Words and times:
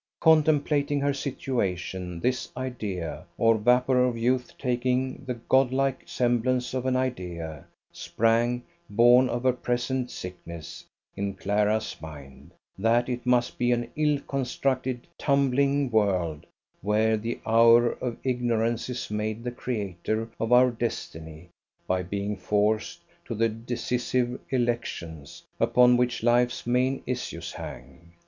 Contemplating 0.19 0.99
her 0.99 1.13
situation, 1.13 2.19
this 2.21 2.51
idea 2.57 3.23
(or 3.37 3.55
vapour 3.55 4.03
of 4.03 4.17
youth 4.17 4.51
taking 4.57 5.23
the 5.27 5.35
god 5.47 5.71
like 5.71 6.01
semblance 6.07 6.73
of 6.73 6.87
an 6.87 6.95
idea) 6.95 7.65
sprang, 7.91 8.63
born 8.89 9.29
of 9.29 9.43
her 9.43 9.53
present 9.53 10.09
sickness, 10.09 10.83
in 11.15 11.35
Clara's 11.35 11.95
mind; 12.01 12.49
that 12.79 13.09
it 13.09 13.27
must 13.27 13.59
be 13.59 13.71
an 13.71 13.91
ill 13.95 14.19
constructed 14.21 15.05
tumbling 15.19 15.91
world 15.91 16.47
where 16.81 17.15
the 17.15 17.39
hour 17.45 17.91
of 17.99 18.17
ignorance 18.23 18.89
is 18.89 19.11
made 19.11 19.43
the 19.43 19.51
creator 19.51 20.27
of 20.39 20.51
our 20.51 20.71
destiny 20.71 21.49
by 21.85 22.01
being 22.01 22.35
forced 22.35 23.01
to 23.23 23.35
the 23.35 23.49
decisive 23.49 24.39
elections 24.49 25.43
upon 25.59 25.95
which 25.95 26.23
life's 26.23 26.65
main 26.65 27.03
issues 27.05 27.51
hang. 27.51 28.13